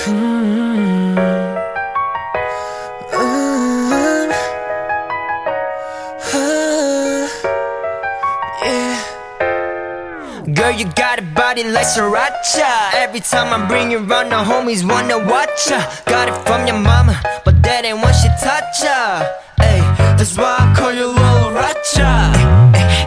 [0.00, 0.40] Mm-hmm.
[10.54, 12.94] Girl, you got a body like sriracha.
[12.94, 15.84] Every time I bring you around, the homies wanna watch ya.
[16.06, 19.26] Got it from your mama, but that ain't when she touch ya.
[19.58, 19.80] Hey,
[20.16, 22.32] that's why I call you Lil Racha.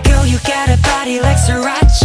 [0.06, 2.03] Girl, you got a body like sriracha.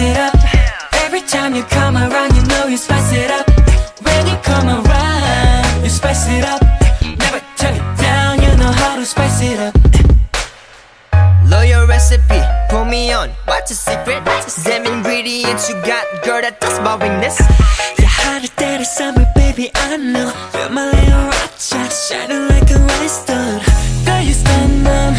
[0.00, 0.34] It up.
[1.04, 3.46] Every time you come around, you know you spice it up.
[4.02, 6.62] When you come around, you spice it up.
[7.02, 9.74] Never turn it down, you know how to spice it up.
[11.46, 12.40] Lawyer recipe,
[12.70, 13.30] pull me on.
[13.46, 14.24] What's the secret?
[14.64, 17.38] Damn ingredients you got, girl, that that's my weakness.
[17.98, 20.32] You're hotter than the summer, baby, I know.
[20.54, 23.60] You're my little Racha, shining like a rhinestone.
[24.04, 25.12] Girl, you stand them,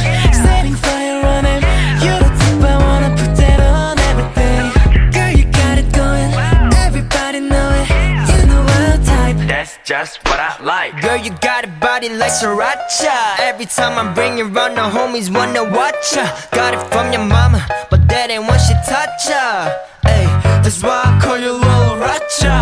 [9.61, 10.99] That's just what I like.
[11.03, 13.37] Girl, you got a body like sriracha.
[13.37, 16.25] Every time I bring you around, the homies wanna watch ya.
[16.51, 19.69] Got it from your mama, but that ain't when she touch ya.
[20.01, 20.25] Hey,
[20.65, 22.57] that's why I call you Lil Racha.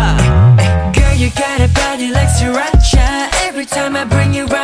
[0.92, 3.32] Girl, you got a body like sriracha.
[3.48, 4.59] Every time I bring you around,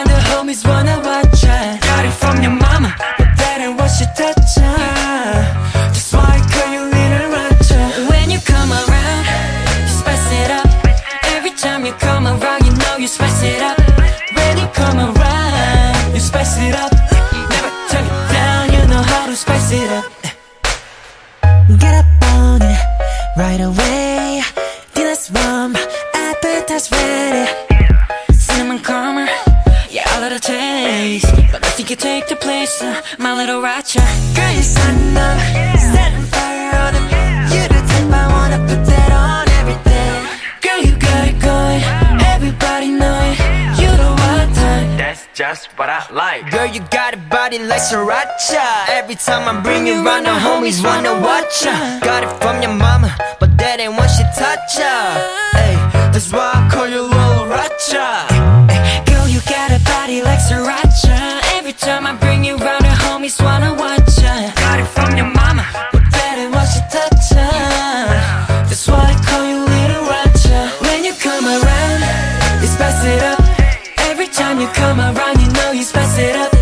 [19.37, 20.11] spice it up.
[21.79, 22.81] Get up on it
[23.37, 24.43] right away.
[24.95, 25.77] Dinner's warm,
[26.15, 27.45] appetite's ready.
[28.33, 29.29] Cinnamon caramel,
[29.91, 31.27] yeah, a little taste.
[31.53, 34.01] But I think you take the place, of my little Racha.
[34.35, 35.66] Girl, you sun up,
[45.57, 46.51] That's what I like.
[46.51, 48.93] Girl, you got a body like sriracha.
[48.93, 51.73] Every time I bring you around, the homies wanna watch ya.
[52.01, 53.09] Got it from your mama,
[53.41, 54.93] but that ain't when she touch ya.
[55.57, 55.73] Hey,
[56.13, 58.29] that's why I call you Lil Racha.
[59.09, 61.41] Girl, you got a body like sriracha.
[61.57, 64.53] Every time I bring you around, the homies wanna watch ya.
[64.61, 67.49] Got it from your mama, but that ain't when she touch ya.
[68.69, 70.61] That's why I call you Lil Racha.
[70.85, 73.41] When you come around, you spice it up.
[74.11, 75.36] Every time you come around
[75.77, 76.56] you spice it up.